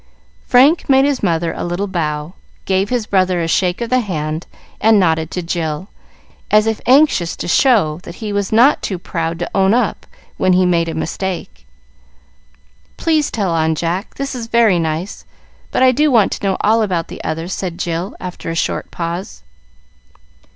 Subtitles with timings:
[0.47, 2.33] Frank made his mother a little bow,
[2.65, 4.47] gave his brother a shake of the hand,
[4.79, 5.89] and nodded to Jill,
[6.49, 10.53] as if anxious to show that he was not too proud to own up when
[10.53, 11.67] he made a mistake.
[12.97, 14.15] "Please tell on, Jack.
[14.15, 15.23] This is very nice,
[15.69, 18.89] but I do want to know all about the other," said Jill, after a short
[18.89, 19.43] pause.